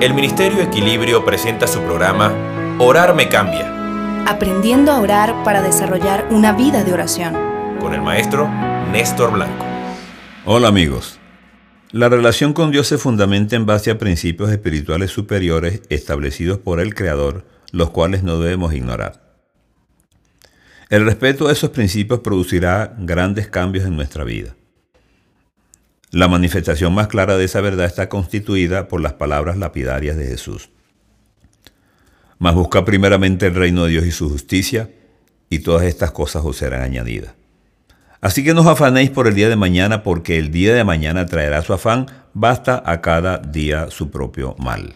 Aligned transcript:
el 0.00 0.14
Ministerio 0.14 0.62
Equilibrio 0.62 1.24
presenta 1.26 1.66
su 1.66 1.80
programa 1.80 2.32
Orar 2.78 3.14
me 3.14 3.28
cambia, 3.28 3.76
Aprendiendo 4.26 4.92
a 4.92 5.00
orar 5.00 5.44
para 5.44 5.60
desarrollar 5.60 6.26
una 6.30 6.52
vida 6.52 6.84
de 6.84 6.92
oración. 6.92 7.34
con 7.80 7.92
el 7.94 8.00
maestro 8.00 8.48
Néstor 8.92 9.32
Blanco. 9.32 9.64
Hola 10.46 10.68
amigos. 10.68 11.18
La 11.92 12.08
relación 12.08 12.52
con 12.52 12.70
Dios 12.70 12.86
se 12.86 12.98
fundamenta 12.98 13.56
en 13.56 13.66
base 13.66 13.90
a 13.90 13.98
principios 13.98 14.50
espirituales 14.50 15.10
superiores 15.10 15.82
establecidos 15.90 16.58
por 16.58 16.80
el 16.80 16.94
Creador, 16.94 17.44
los 17.72 17.90
cuales 17.90 18.22
no 18.22 18.38
debemos 18.40 18.72
ignorar. 18.72 19.20
El 20.88 21.04
respeto 21.04 21.48
a 21.48 21.52
esos 21.52 21.70
principios 21.70 22.20
producirá 22.20 22.94
grandes 22.98 23.48
cambios 23.48 23.84
en 23.84 23.96
nuestra 23.96 24.24
vida. 24.24 24.54
La 26.12 26.26
manifestación 26.26 26.92
más 26.92 27.06
clara 27.06 27.36
de 27.36 27.44
esa 27.44 27.60
verdad 27.60 27.86
está 27.86 28.08
constituida 28.08 28.88
por 28.88 29.00
las 29.00 29.12
palabras 29.12 29.56
lapidarias 29.56 30.16
de 30.16 30.26
Jesús. 30.26 30.70
Mas 32.38 32.54
busca 32.54 32.84
primeramente 32.84 33.46
el 33.46 33.54
reino 33.54 33.84
de 33.84 33.92
Dios 33.92 34.06
y 34.06 34.10
su 34.10 34.28
justicia, 34.28 34.90
y 35.48 35.60
todas 35.60 35.84
estas 35.84 36.10
cosas 36.10 36.44
os 36.44 36.56
serán 36.56 36.82
añadidas. 36.82 37.34
Así 38.20 38.42
que 38.42 38.54
no 38.54 38.62
os 38.62 38.66
afanéis 38.66 39.10
por 39.10 39.28
el 39.28 39.34
día 39.34 39.48
de 39.48 39.56
mañana, 39.56 40.02
porque 40.02 40.38
el 40.38 40.50
día 40.50 40.74
de 40.74 40.84
mañana 40.84 41.26
traerá 41.26 41.62
su 41.62 41.72
afán, 41.72 42.06
basta 42.34 42.82
a 42.84 43.00
cada 43.00 43.38
día 43.38 43.90
su 43.90 44.10
propio 44.10 44.56
mal. 44.58 44.94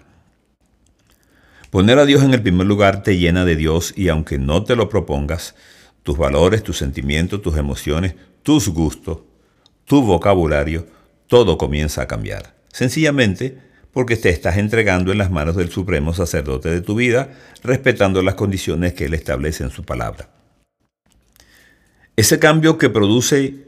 Poner 1.71 1.99
a 1.99 2.07
Dios 2.07 2.23
en 2.23 2.35
el 2.35 2.43
primer 2.43 2.67
lugar 2.67 3.03
te 3.03 3.19
llena 3.19 3.45
de 3.45 3.57
Dios 3.57 3.95
y 3.97 4.09
aunque 4.09 4.39
no 4.39 4.65
te 4.65 4.77
lo 4.77 4.89
propongas, 4.89 5.55
tus 6.03 6.19
valores, 6.19 6.63
tus 6.63 6.79
sentimientos, 6.79 7.41
tus 7.41 7.57
emociones, 7.57 8.15
tus 8.43 8.69
gustos, 8.69 9.21
tu 9.85 10.03
vocabulario, 10.03 10.87
todo 11.35 11.59
comienza 11.59 12.03
a 12.03 12.07
cambiar. 12.07 12.55
Sencillamente 12.73 13.59
porque 13.91 14.15
te 14.15 14.29
estás 14.29 14.57
entregando 14.57 15.11
en 15.11 15.19
las 15.19 15.33
manos 15.33 15.57
del 15.57 15.69
supremo 15.69 16.15
sacerdote 16.15 16.71
de 16.71 16.81
tu 16.81 16.95
vida, 16.95 17.33
respetando 17.65 18.23
las 18.23 18.37
condiciones 18.37 18.93
que 18.93 19.07
Él 19.07 19.15
establece 19.15 19.65
en 19.65 19.71
su 19.71 19.83
palabra. 19.83 20.29
Ese 22.15 22.39
cambio 22.39 22.79
que 22.79 22.89
produce 22.89 23.65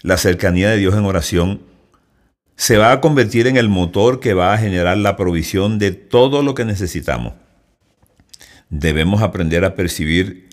la 0.00 0.16
cercanía 0.16 0.70
de 0.70 0.78
Dios 0.78 0.94
en 0.94 1.04
oración 1.04 1.60
se 2.56 2.78
va 2.78 2.92
a 2.92 3.02
convertir 3.02 3.46
en 3.46 3.58
el 3.58 3.68
motor 3.68 4.18
que 4.18 4.32
va 4.32 4.54
a 4.54 4.58
generar 4.58 4.96
la 4.96 5.14
provisión 5.14 5.78
de 5.78 5.90
todo 5.90 6.42
lo 6.42 6.54
que 6.54 6.64
necesitamos. 6.64 7.34
Debemos 8.70 9.20
aprender 9.20 9.66
a 9.66 9.74
percibir 9.74 10.48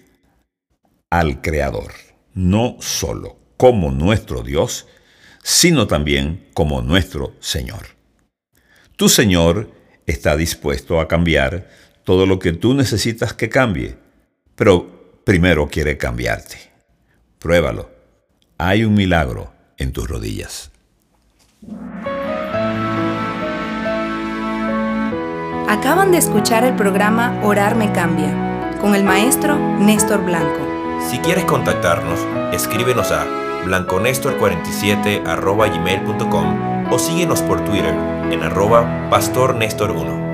al 1.10 1.40
Creador, 1.40 1.94
no 2.34 2.76
solo 2.82 3.38
como 3.56 3.92
nuestro 3.92 4.44
Dios, 4.44 4.88
sino 5.44 5.88
también 5.88 6.48
como 6.54 6.82
nuestro 6.82 7.34
Señor. 7.40 7.88
Tu 8.96 9.10
Señor 9.10 9.72
está 10.06 10.36
dispuesto 10.36 11.00
a 11.00 11.08
cambiar 11.08 11.70
todo 12.04 12.26
lo 12.26 12.40
que 12.40 12.54
tú 12.54 12.74
necesitas 12.74 13.34
que 13.34 13.50
cambie, 13.50 13.96
pero 14.56 15.22
primero 15.24 15.68
quiere 15.68 15.98
cambiarte. 15.98 16.58
Pruébalo. 17.40 17.90
Hay 18.58 18.84
un 18.84 18.94
milagro 18.94 19.54
en 19.78 19.94
tus 19.94 20.10
rodillas. 20.10 20.72
Acaban 25.70 26.12
de 26.12 26.18
escuchar 26.18 26.64
el 26.64 26.76
programa 26.76 27.40
Orar 27.44 27.76
me 27.76 27.92
cambia 27.94 28.76
con 28.82 28.96
el 28.96 29.04
maestro 29.04 29.58
Néstor 29.80 30.26
Blanco. 30.26 30.79
Si 31.08 31.20
quieres 31.20 31.46
contactarnos, 31.46 32.20
escríbenos 32.54 33.12
a 33.12 33.26
blanconestor47 33.66 35.24
gmail.com 35.24 36.92
o 36.92 37.00
síguenos 37.00 37.42
por 37.42 37.64
Twitter 37.66 37.94
en 38.32 38.44
arroba 38.44 39.10
pastornestor1. 39.10 40.29